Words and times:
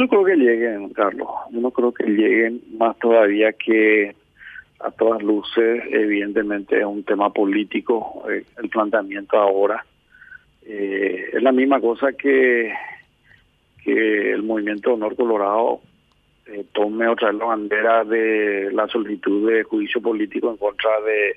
no 0.00 0.08
creo 0.08 0.24
que 0.24 0.36
lleguen, 0.36 0.88
Carlos. 0.94 1.28
Yo 1.50 1.60
no 1.60 1.70
creo 1.70 1.92
que 1.92 2.04
lleguen 2.04 2.62
más 2.78 2.98
todavía 2.98 3.52
que 3.52 4.14
a 4.80 4.90
todas 4.90 5.22
luces, 5.22 5.82
evidentemente 5.90 6.78
es 6.78 6.86
un 6.86 7.04
tema 7.04 7.30
político 7.30 8.24
eh, 8.30 8.44
el 8.56 8.70
planteamiento 8.70 9.36
ahora. 9.36 9.84
Eh, 10.62 11.32
es 11.34 11.42
la 11.42 11.52
misma 11.52 11.80
cosa 11.80 12.14
que, 12.14 12.72
que 13.84 14.32
el 14.32 14.42
movimiento 14.42 14.94
Honor 14.94 15.14
Colorado 15.16 15.80
eh, 16.46 16.64
tome 16.72 17.06
otra 17.06 17.28
vez 17.28 17.38
la 17.38 17.44
bandera 17.44 18.04
de 18.04 18.70
la 18.72 18.88
solicitud 18.88 19.50
de 19.50 19.64
juicio 19.64 20.00
político 20.00 20.50
en 20.50 20.56
contra 20.56 20.98
de 21.02 21.36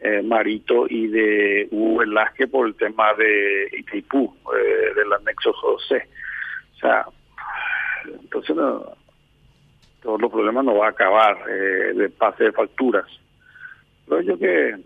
eh, 0.00 0.22
Marito 0.22 0.86
y 0.88 1.08
de 1.08 1.68
Hugo 1.70 1.98
Velázquez 1.98 2.48
por 2.48 2.66
el 2.66 2.74
tema 2.76 3.12
de 3.12 3.68
Itaipú, 3.78 4.34
del 4.96 5.12
anexo 5.12 5.52
José. 5.52 6.08
O 6.76 6.78
sea, 6.78 7.04
entonces 8.04 8.56
no, 8.56 8.84
todos 10.02 10.20
los 10.20 10.30
problemas 10.30 10.64
no 10.64 10.76
va 10.76 10.86
a 10.86 10.90
acabar 10.90 11.38
eh, 11.48 11.92
de 11.94 12.08
pase 12.10 12.44
de 12.44 12.52
facturas. 12.52 13.06
Pero 14.08 14.22
yo 14.22 14.38
que 14.38 14.76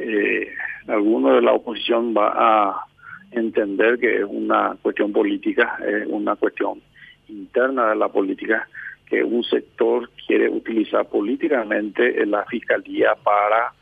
eh, 0.00 0.52
alguno 0.86 1.34
de 1.34 1.42
la 1.42 1.52
oposición 1.52 2.14
va 2.14 2.32
a 2.34 2.86
entender 3.32 3.98
que 3.98 4.18
es 4.18 4.24
una 4.26 4.76
cuestión 4.82 5.12
política, 5.12 5.78
es 5.86 6.06
una 6.08 6.36
cuestión 6.36 6.80
interna 7.28 7.90
de 7.90 7.96
la 7.96 8.08
política, 8.08 8.68
que 9.06 9.22
un 9.22 9.42
sector 9.44 10.08
quiere 10.26 10.48
utilizar 10.48 11.06
políticamente 11.08 12.24
la 12.26 12.44
fiscalía 12.44 13.14
para 13.16 13.72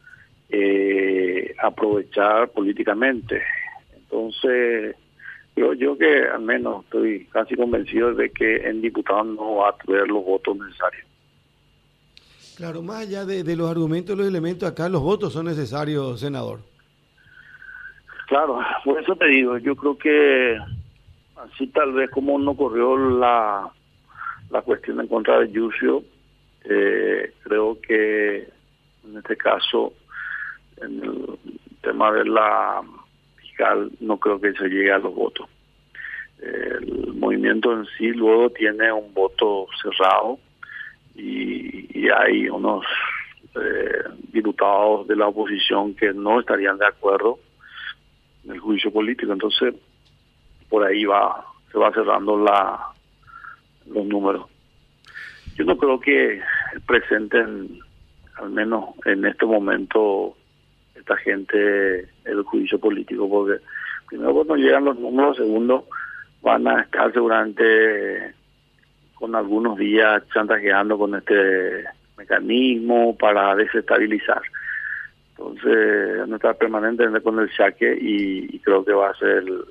eh, 0.48 1.54
aprovechar 1.58 2.48
políticamente. 2.48 3.42
Entonces, 3.94 4.96
yo, 5.58 5.72
yo 5.74 5.98
que 5.98 6.22
al 6.22 6.42
menos 6.42 6.84
estoy 6.84 7.26
casi 7.26 7.56
convencido 7.56 8.14
de 8.14 8.30
que 8.30 8.68
en 8.68 8.80
diputados 8.80 9.26
no 9.26 9.56
va 9.56 9.70
a 9.70 9.76
tener 9.76 10.08
los 10.08 10.24
votos 10.24 10.56
necesarios. 10.56 11.06
Claro, 12.56 12.82
más 12.82 13.02
allá 13.02 13.24
de, 13.24 13.44
de 13.44 13.56
los 13.56 13.70
argumentos, 13.70 14.16
los 14.16 14.26
elementos, 14.26 14.68
acá 14.68 14.88
los 14.88 15.02
votos 15.02 15.32
son 15.32 15.46
necesarios, 15.46 16.20
senador. 16.20 16.60
Claro, 18.26 18.58
por 18.84 19.00
eso 19.00 19.16
te 19.16 19.26
digo, 19.26 19.58
yo 19.58 19.74
creo 19.76 19.96
que 19.96 20.58
así 21.36 21.68
tal 21.68 21.92
vez 21.92 22.10
como 22.10 22.38
no 22.38 22.54
corrió 22.54 22.96
la, 22.96 23.70
la 24.50 24.62
cuestión 24.62 25.00
en 25.00 25.06
contra 25.06 25.38
de 25.38 25.50
Yucio, 25.52 26.02
eh, 26.64 27.32
creo 27.44 27.80
que 27.80 28.48
en 29.08 29.16
este 29.16 29.36
caso, 29.36 29.94
en 30.82 31.02
el 31.02 31.38
tema 31.80 32.12
de 32.12 32.24
la 32.24 32.82
no 34.00 34.18
creo 34.18 34.40
que 34.40 34.52
se 34.52 34.68
llegue 34.68 34.92
a 34.92 34.98
los 34.98 35.14
votos. 35.14 35.48
El 36.40 37.14
movimiento 37.14 37.72
en 37.72 37.86
sí 37.96 38.08
luego 38.10 38.50
tiene 38.50 38.92
un 38.92 39.12
voto 39.12 39.66
cerrado 39.82 40.38
y, 41.16 41.98
y 41.98 42.08
hay 42.08 42.48
unos 42.48 42.84
eh, 43.56 44.04
diputados 44.32 45.08
de 45.08 45.16
la 45.16 45.26
oposición 45.26 45.94
que 45.94 46.12
no 46.12 46.38
estarían 46.38 46.78
de 46.78 46.86
acuerdo 46.86 47.40
en 48.44 48.52
el 48.52 48.60
juicio 48.60 48.92
político. 48.92 49.32
Entonces, 49.32 49.74
por 50.68 50.84
ahí 50.84 51.04
va 51.04 51.44
se 51.72 51.78
va 51.78 51.92
cerrando 51.92 52.36
la 52.38 52.92
los 53.86 54.04
números. 54.04 54.46
Yo 55.56 55.64
no 55.64 55.76
creo 55.76 55.98
que 55.98 56.40
presenten, 56.86 57.80
al 58.36 58.50
menos 58.50 58.90
en 59.06 59.24
este 59.24 59.46
momento, 59.46 60.36
esta 60.98 61.16
gente 61.16 62.08
el 62.24 62.42
juicio 62.42 62.78
político, 62.78 63.28
porque 63.28 63.62
primero 64.08 64.34
cuando 64.34 64.56
llegan 64.56 64.84
los 64.84 64.98
números, 64.98 65.36
segundo, 65.36 65.86
van 66.42 66.66
a 66.68 66.82
estar 66.82 67.12
seguramente 67.12 68.34
con 69.14 69.34
algunos 69.34 69.76
días 69.78 70.22
chantajeando 70.32 70.96
con 70.96 71.14
este 71.14 71.84
mecanismo 72.16 73.16
para 73.16 73.54
desestabilizar. 73.54 74.42
Entonces, 75.30 76.20
a 76.30 76.34
estar 76.34 76.56
permanentemente 76.56 77.20
con 77.20 77.38
el 77.38 77.50
saque 77.56 77.96
y, 78.00 78.54
y 78.54 78.58
creo 78.58 78.84
que 78.84 78.92
va 78.92 79.10
a 79.10 79.14
ser 79.14 79.38
el, 79.38 79.64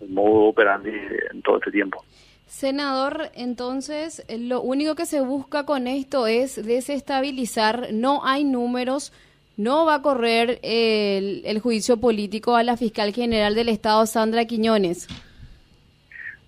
el 0.00 0.08
modo 0.10 0.46
operandi 0.46 0.90
en 1.32 1.42
todo 1.42 1.58
este 1.58 1.70
tiempo. 1.70 2.04
Senador, 2.46 3.30
entonces 3.34 4.24
lo 4.28 4.60
único 4.60 4.94
que 4.94 5.06
se 5.06 5.20
busca 5.20 5.64
con 5.64 5.86
esto 5.86 6.26
es 6.26 6.64
desestabilizar, 6.64 7.88
no 7.92 8.24
hay 8.24 8.44
números, 8.44 9.12
no 9.56 9.86
va 9.86 9.96
a 9.96 10.02
correr 10.02 10.58
el, 10.62 11.42
el 11.44 11.60
juicio 11.60 11.98
político 11.98 12.56
a 12.56 12.62
la 12.62 12.76
fiscal 12.76 13.12
general 13.12 13.54
del 13.54 13.68
Estado, 13.68 14.06
Sandra 14.06 14.44
Quiñones. 14.44 15.08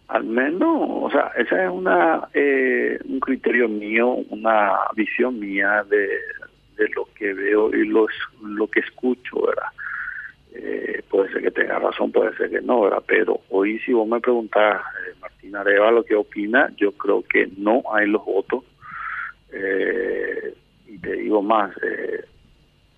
Al 0.09 0.25
menos, 0.25 0.89
o 0.89 1.11
sea, 1.11 1.33
ese 1.37 1.65
es 1.65 1.71
una 1.71 2.29
eh, 2.33 2.99
un 3.09 3.19
criterio 3.19 3.69
mío, 3.69 4.19
una 4.31 4.73
visión 4.95 5.39
mía 5.39 5.85
de, 5.91 6.07
de 6.77 6.89
lo 6.95 7.09
que 7.17 7.33
veo 7.33 7.75
y 7.75 7.87
los, 7.87 8.11
lo 8.41 8.69
que 8.69 8.81
escucho, 8.81 9.43
¿verdad? 9.47 9.71
Eh, 10.53 11.03
puede 11.11 11.31
ser 11.33 11.43
que 11.43 11.51
tenga 11.51 11.79
razón, 11.79 12.13
puede 12.13 12.37
ser 12.37 12.51
que 12.51 12.61
no, 12.61 12.83
¿verdad? 12.83 13.03
Pero 13.07 13.41
hoy 13.51 13.79
si 13.81 13.93
vos 13.93 14.09
me 14.09 14.21
preguntás, 14.21 14.81
eh, 14.81 15.15
Martín 15.21 15.57
Areva, 15.57 15.91
lo 15.91 16.05
que 16.05 16.15
opina, 16.15 16.73
yo 16.77 16.93
creo 16.93 17.23
que 17.23 17.49
no 17.57 17.83
hay 17.93 18.07
los 18.07 18.25
votos. 18.25 18.65
Eh, 19.53 20.55
y 20.87 20.99
te 20.99 21.13
digo 21.15 21.43
más, 21.43 21.77
eh, 21.83 22.25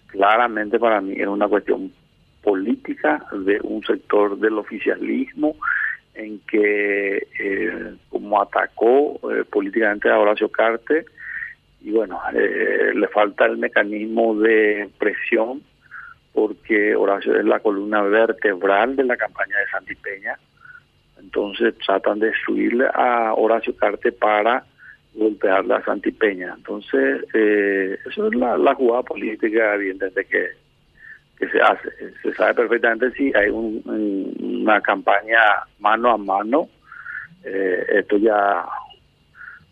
claramente 0.08 0.78
para 0.78 1.00
mí 1.00 1.14
es 1.16 1.26
una 1.26 1.48
cuestión 1.48 1.92
política 2.42 3.24
de 3.32 3.60
un 3.62 3.82
sector 3.84 4.38
del 4.38 4.58
oficialismo 4.58 5.56
en 6.14 6.40
que 6.40 7.28
eh, 7.38 7.94
como 8.08 8.40
atacó 8.42 9.20
eh, 9.30 9.44
políticamente 9.44 10.10
a 10.10 10.18
Horacio 10.18 10.48
Carte 10.50 11.04
y 11.80 11.92
bueno, 11.92 12.20
eh, 12.34 12.92
le 12.94 13.08
falta 13.08 13.46
el 13.46 13.58
mecanismo 13.58 14.34
de 14.34 14.90
presión 14.98 15.62
porque 16.32 16.96
Horacio 16.96 17.38
es 17.38 17.44
la 17.44 17.60
columna 17.60 18.02
vertebral 18.02 18.96
de 18.96 19.04
la 19.04 19.16
campaña 19.16 19.56
de 19.58 19.70
Santi 19.70 19.94
Peña. 19.96 20.38
Entonces 21.18 21.74
tratan 21.84 22.18
de 22.20 22.32
subirle 22.44 22.86
a 22.92 23.34
Horacio 23.34 23.74
Carte 23.76 24.12
para 24.12 24.64
golpearle 25.18 25.74
a 25.74 25.84
Santi 25.84 26.12
Peña. 26.12 26.54
Entonces, 26.56 27.24
eh, 27.34 27.98
eso 28.08 28.28
es 28.28 28.34
la, 28.34 28.56
la, 28.56 28.74
jugada 28.74 29.02
política, 29.02 29.74
evidentemente, 29.74 30.24
que, 30.24 30.48
que 31.38 31.48
se 31.48 31.60
hace. 31.60 31.90
Se 32.22 32.32
sabe 32.34 32.54
perfectamente 32.54 33.10
si 33.12 33.32
hay 33.34 33.50
un, 33.50 33.82
un, 33.84 34.62
una 34.62 34.80
campaña 34.80 35.38
mano 35.80 36.10
a 36.10 36.16
mano. 36.16 36.68
Eh, 37.44 37.86
esto 37.90 38.16
ya, 38.18 38.64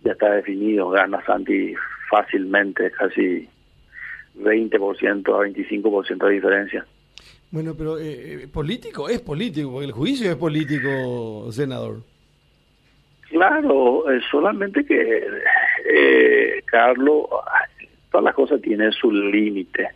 ya 0.02 0.12
está 0.12 0.32
definido. 0.32 0.90
Gana 0.90 1.24
Santi 1.24 1.74
fácilmente, 2.10 2.90
casi 2.90 3.48
20% 4.38 5.28
a 5.28 5.46
25% 5.46 6.26
de 6.26 6.34
diferencia. 6.34 6.86
Bueno, 7.50 7.74
pero 7.76 7.98
eh, 7.98 8.48
político 8.52 9.08
es 9.08 9.20
político, 9.20 9.70
porque 9.70 9.86
el 9.86 9.92
juicio 9.92 10.30
es 10.30 10.36
político, 10.36 11.50
senador. 11.52 12.02
Claro, 13.28 14.10
eh, 14.10 14.20
solamente 14.30 14.84
que, 14.84 15.26
eh, 15.88 16.62
Carlos, 16.64 17.26
todas 18.10 18.24
las 18.24 18.34
cosas 18.34 18.60
tienen 18.60 18.92
su 18.92 19.10
límite. 19.10 19.90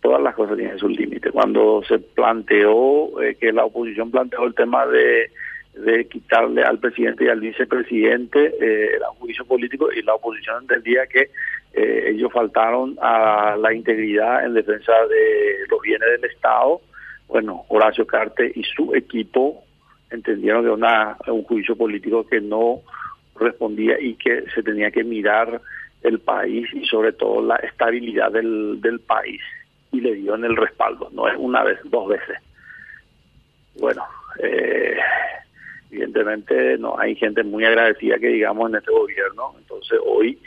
Todas 0.00 0.20
las 0.20 0.34
cosas 0.34 0.56
tienen 0.56 0.78
su 0.78 0.88
límite. 0.88 1.30
Cuando 1.30 1.82
se 1.86 1.98
planteó, 1.98 3.20
eh, 3.22 3.36
que 3.40 3.52
la 3.52 3.64
oposición 3.64 4.10
planteó 4.10 4.44
el 4.44 4.54
tema 4.54 4.86
de, 4.86 5.30
de 5.74 6.06
quitarle 6.06 6.62
al 6.62 6.78
presidente 6.78 7.24
y 7.24 7.28
al 7.28 7.40
vicepresidente 7.40 8.54
eh, 8.60 8.96
el 8.96 9.02
juicio 9.18 9.44
político 9.44 9.90
y 9.92 10.02
la 10.02 10.14
oposición 10.14 10.62
entendía 10.62 11.06
que 11.06 11.30
eh, 11.72 12.10
ellos 12.10 12.30
faltaron 12.32 12.98
a 13.00 13.56
la 13.58 13.72
integridad 13.72 14.44
en 14.44 14.54
defensa 14.54 14.92
de 14.92 15.66
los 15.70 15.80
bienes 15.80 16.08
del 16.20 16.30
Estado. 16.30 16.80
Bueno, 17.28 17.64
Horacio 17.68 18.06
Carte 18.06 18.52
y 18.54 18.62
su 18.64 18.94
equipo 18.94 19.64
entendieron 20.12 20.64
que 20.64 20.70
una 20.70 21.16
un 21.26 21.42
juicio 21.44 21.76
político 21.76 22.26
que 22.26 22.40
no 22.40 22.80
respondía 23.36 23.98
y 24.00 24.14
que 24.14 24.44
se 24.54 24.62
tenía 24.62 24.90
que 24.90 25.04
mirar 25.04 25.60
el 26.02 26.18
país 26.20 26.68
y 26.72 26.84
sobre 26.86 27.12
todo 27.12 27.42
la 27.42 27.56
estabilidad 27.56 28.30
del, 28.32 28.80
del 28.80 29.00
país 29.00 29.40
y 29.92 30.00
le 30.00 30.14
dio 30.14 30.34
en 30.34 30.44
el 30.44 30.56
respaldo, 30.56 31.10
no 31.12 31.28
es 31.28 31.34
una 31.38 31.62
vez, 31.62 31.78
dos 31.84 32.08
veces. 32.08 32.38
Bueno, 33.78 34.04
eh, 34.38 34.96
evidentemente 35.90 36.78
no 36.78 36.98
hay 36.98 37.14
gente 37.14 37.42
muy 37.42 37.64
agradecida 37.64 38.18
que 38.18 38.28
digamos 38.28 38.70
en 38.70 38.76
este 38.76 38.90
gobierno, 38.90 39.54
entonces 39.58 39.98
hoy 40.04 40.38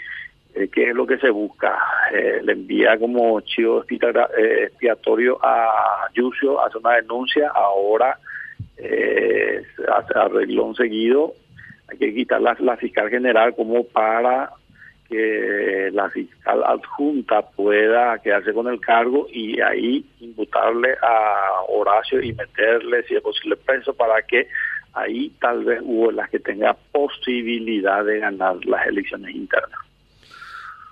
eh, 0.55 0.69
¿qué 0.71 0.89
es 0.89 0.95
lo 0.95 1.05
que 1.05 1.17
se 1.17 1.29
busca? 1.29 1.77
Eh, 2.13 2.39
le 2.43 2.53
envía 2.53 2.97
como 2.97 3.41
chivo 3.41 3.83
expiatorio 3.83 5.37
a 5.43 6.07
Yucio, 6.13 6.63
hace 6.63 6.77
una 6.77 6.95
denuncia, 6.95 7.49
ahora 7.53 8.17
eh, 8.77 9.63
arregló 10.15 10.65
un 10.65 10.75
seguido, 10.75 11.33
hay 11.87 11.97
que 11.97 12.13
quitar 12.13 12.41
la, 12.41 12.55
la, 12.59 12.77
fiscal 12.77 13.09
general 13.09 13.55
como 13.55 13.83
para 13.85 14.51
que 15.09 15.89
la 15.93 16.09
fiscal 16.09 16.63
adjunta 16.63 17.43
pueda 17.43 18.17
quedarse 18.19 18.53
con 18.53 18.67
el 18.67 18.79
cargo 18.79 19.27
y 19.31 19.61
ahí 19.61 20.03
imputarle 20.19 20.95
a 21.01 21.61
Horacio 21.67 22.21
y 22.21 22.33
meterle, 22.33 23.03
si 23.03 23.15
es 23.15 23.21
posible, 23.21 23.55
preso 23.55 23.93
para 23.93 24.21
que 24.23 24.47
ahí 24.93 25.31
tal 25.39 25.63
vez 25.63 25.79
hubo 25.83 26.11
las 26.11 26.29
que 26.29 26.39
tenga 26.39 26.75
posibilidad 26.91 28.03
de 28.03 28.19
ganar 28.19 28.57
las 28.65 28.87
elecciones 28.87 29.35
internas. 29.35 29.84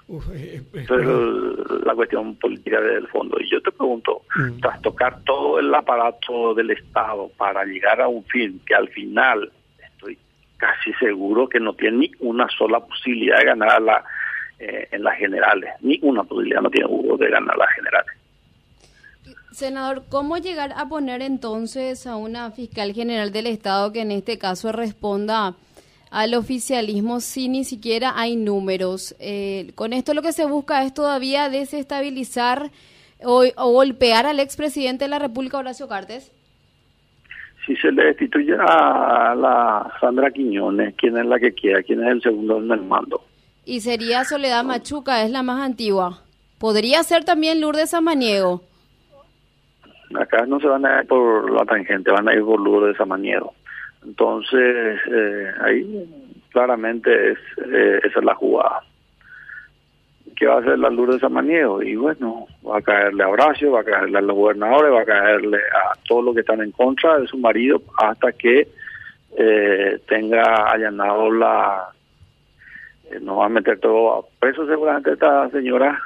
Uf, 0.08 0.30
eh, 0.34 0.62
eh, 0.74 0.86
es 0.90 1.86
la 1.86 1.96
cuestión 1.96 2.36
política 2.36 2.82
del 2.82 3.08
fondo. 3.08 3.38
Y 3.40 3.50
yo 3.50 3.62
te 3.62 3.72
pregunto, 3.72 4.24
mm. 4.36 4.60
tras 4.60 4.82
tocar 4.82 5.24
todo 5.24 5.60
el 5.60 5.74
aparato 5.74 6.54
del 6.54 6.72
Estado 6.72 7.30
para 7.38 7.64
llegar 7.64 8.02
a 8.02 8.08
un 8.08 8.24
fin 8.26 8.62
que 8.66 8.76
al 8.76 8.90
final 8.90 9.52
estoy 9.80 10.18
casi 10.58 10.94
seguro 10.94 11.48
que 11.48 11.60
no 11.60 11.74
tiene 11.74 11.98
ni 11.98 12.12
una 12.20 12.48
sola 12.50 12.82
posibilidad 12.82 13.38
de 13.38 13.46
ganar 13.46 13.82
la, 13.82 14.04
eh, 14.60 14.90
en 14.92 15.04
las 15.04 15.18
generales, 15.18 15.74
ni 15.82 16.00
una 16.02 16.24
posibilidad 16.24 16.62
no 16.62 16.70
tiene 16.70 16.88
Hugo 16.90 17.18
de 17.18 17.30
ganar 17.30 17.58
las 17.58 17.70
generales. 17.72 18.12
Senador, 19.52 20.04
¿cómo 20.10 20.38
llegar 20.38 20.74
a 20.76 20.88
poner 20.90 21.22
entonces 21.22 22.08
a 22.08 22.16
una 22.16 22.52
fiscal 22.52 22.92
general 22.92 23.32
del 23.32 23.48
Estado 23.48 23.94
que 23.94 24.02
en 24.02 24.12
este 24.12 24.38
caso 24.38 24.72
responda 24.72 25.56
al 26.14 26.36
oficialismo 26.36 27.20
si 27.20 27.50
ni 27.50 27.64
siquiera 27.64 28.14
hay 28.16 28.36
números? 28.36 29.16
Eh, 29.20 29.72
con 29.74 29.94
esto 29.94 30.14
lo 30.14 30.22
que 30.22 30.32
se 30.32 30.46
busca 30.46 30.84
es 30.84 30.94
todavía 30.94 31.50
desestabilizar 31.50 32.70
o, 33.24 33.44
golpear 33.58 34.28
al 34.28 34.40
expresidente 34.40 35.06
de 35.06 35.10
la 35.10 35.18
República, 35.18 35.58
Horacio 35.58 35.88
Cartes. 35.88 36.32
Si 37.66 37.76
se 37.78 37.92
le 37.92 38.06
destituye 38.06 38.54
a 38.60 39.34
la 39.36 39.92
Sandra 40.00 40.30
Quiñones, 40.30 40.94
¿quién 40.98 41.18
es 41.18 41.26
la 41.26 41.40
que 41.40 41.54
quiera? 41.54 41.82
¿Quién 41.82 42.04
es 42.04 42.12
el 42.12 42.22
segundo 42.22 42.60
en 42.60 42.72
el 42.72 42.84
mando? 42.84 43.24
Y 43.66 43.80
sería 43.80 44.24
Soledad 44.24 44.64
Machuca, 44.64 45.24
es 45.24 45.32
la 45.32 45.42
más 45.42 45.62
antigua. 45.62 46.22
¿Podría 46.60 47.02
ser 47.04 47.24
también 47.24 47.60
Lourdes 47.60 47.90
Samaniego? 47.90 48.62
Acá 50.20 50.46
no 50.46 50.60
se 50.60 50.68
van 50.68 50.86
a 50.86 51.02
ir 51.02 51.08
por 51.08 51.50
la 51.52 51.66
tangente, 51.66 52.12
van 52.12 52.28
a 52.28 52.34
ir 52.36 52.44
por 52.44 52.60
Lourdes 52.60 52.98
Samaniego. 52.98 53.56
Entonces, 54.06 55.00
eh, 55.12 55.52
ahí 55.62 56.34
claramente 56.52 57.32
es, 57.32 57.38
eh, 57.66 58.00
esa 58.04 58.20
es 58.20 58.26
la 58.26 58.36
jugada. 58.36 58.82
¿Qué 60.36 60.48
va 60.48 60.56
a 60.56 60.60
hacer 60.60 60.80
la 60.80 60.90
Lourdes 60.90 61.22
Samaniego? 61.22 61.82
Y 61.82 61.96
bueno, 61.96 62.48
va 62.68 62.80
a 62.80 62.82
caerle 62.82 63.24
a 63.24 63.30
Horacio, 63.30 63.72
va 63.72 63.82
a 63.82 63.86
caerle 63.86 64.18
a 64.18 64.22
los 64.22 64.36
gobernadores, 64.36 64.92
va 64.92 65.02
a 65.02 65.06
caerle 65.06 65.58
a 65.58 65.98
todos 66.08 66.26
los 66.26 66.34
que 66.34 66.42
están 66.42 66.62
en 66.62 66.72
contra 66.72 67.20
de 67.20 67.28
su 67.28 67.38
marido 67.38 67.82
hasta 67.98 68.32
que 68.32 68.68
eh, 69.38 70.00
tenga 70.08 70.72
allanado 70.72 71.32
la... 71.32 71.90
no 73.22 73.38
va 73.38 73.46
a 73.46 73.50
meter 73.50 73.80
todo 73.80 74.20
a 74.20 74.40
preso 74.40 74.68
seguramente 74.68 75.14
esta 75.14 75.50
señora 75.50 76.00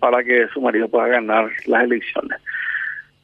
para 0.00 0.24
que 0.24 0.48
su 0.48 0.62
marido 0.62 0.88
pueda 0.88 1.08
ganar 1.08 1.50
las 1.66 1.84
elecciones 1.84 2.40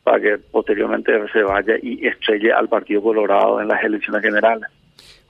para 0.05 0.21
que 0.21 0.39
posteriormente 0.39 1.13
se 1.33 1.43
vaya 1.43 1.75
y 1.83 2.07
estrelle 2.07 2.53
al 2.53 2.69
Partido 2.69 3.03
Colorado 3.03 3.61
en 3.61 3.69
las 3.69 3.83
elecciones 3.83 4.23
generales. 4.23 4.69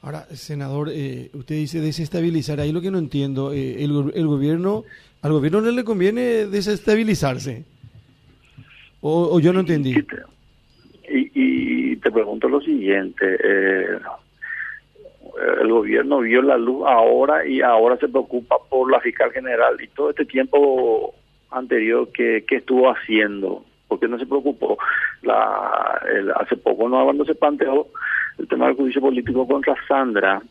Ahora, 0.03 0.25
senador, 0.35 0.89
eh, 0.93 1.31
usted 1.33 1.55
dice 1.55 1.81
desestabilizar, 1.81 2.61
ahí 2.61 2.73
lo 2.73 2.83
que 2.83 2.91
no 2.91 2.99
entiendo, 2.99 3.53
eh, 3.53 3.83
el, 3.85 4.13
el, 4.15 4.27
gobierno, 4.27 4.85
al 5.23 5.33
gobierno 5.33 5.63
no 5.63 5.71
le 5.71 5.85
conviene 5.85 6.47
desestabilizarse, 6.47 7.65
o, 9.01 9.39
yo 9.39 9.53
no 9.53 9.61
entendí. 9.61 9.95
Y, 11.09 11.31
y, 11.35 11.97
te 11.97 12.11
pregunto 12.11 12.49
lo 12.49 12.61
siguiente, 12.61 13.39
eh, 13.43 13.99
el 15.63 15.69
gobierno 15.71 16.21
vio 16.21 16.43
la 16.43 16.59
luz 16.59 16.85
ahora 16.87 17.47
y 17.47 17.61
ahora 17.63 17.97
se 17.97 18.09
preocupa 18.09 18.57
por 18.69 18.91
la 18.91 19.01
fiscal 19.01 19.31
general 19.31 19.81
y 19.81 19.89
todo 19.89 20.11
este 20.11 20.25
tiempo 20.25 21.15
anterior 21.51 22.11
que, 22.13 22.45
que 22.47 22.57
estuvo 22.57 22.91
haciendo 22.91 23.65
porque 23.95 24.09
no 24.09 24.19
se 24.19 24.27
preocupó? 24.27 24.77
La, 25.23 26.01
hace 26.37 26.57
poco, 26.57 26.89
no 26.89 27.05
cuando 27.05 27.25
se 27.25 27.35
planteó 27.35 27.87
el 28.39 28.49
tema 28.49 28.67
del 28.67 28.75
juicio 28.75 29.01
político 29.01 29.47
contra 29.47 29.75
Sandra, 29.87 30.43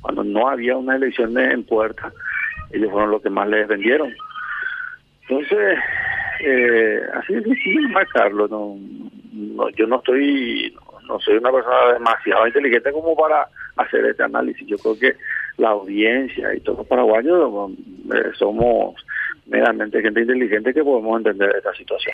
cuando 0.00 0.24
no 0.24 0.48
había 0.48 0.76
una 0.76 0.96
elección 0.96 1.38
en 1.38 1.62
puerta, 1.62 2.12
ellos 2.72 2.90
fueron 2.90 3.12
los 3.12 3.22
que 3.22 3.30
más 3.30 3.48
les 3.48 3.68
vendieron. 3.68 4.12
Entonces, 5.22 5.78
eh, 6.40 7.00
así 7.14 7.34
es 7.34 7.44
difícil 7.44 7.88
marcarlo. 7.90 8.48
No, 8.48 8.76
no, 9.32 9.68
yo 9.70 9.86
no 9.86 9.96
estoy, 9.96 10.74
no, 11.06 11.20
soy 11.20 11.36
una 11.36 11.52
persona 11.52 11.92
demasiado 11.92 12.46
inteligente 12.48 12.90
como 12.90 13.14
para 13.14 13.46
hacer 13.76 14.04
este 14.06 14.24
análisis. 14.24 14.66
Yo 14.66 14.76
creo 14.78 14.98
que 14.98 15.16
la 15.58 15.70
audiencia 15.70 16.52
y 16.54 16.60
todos 16.60 16.78
los 16.78 16.86
paraguayos 16.88 17.72
eh, 18.12 18.30
somos 18.36 18.96
meramente 19.46 20.00
gente 20.00 20.20
inteligente 20.20 20.72
que 20.72 20.82
podemos 20.82 21.18
entender 21.18 21.54
esta 21.56 21.74
situación. 21.74 22.00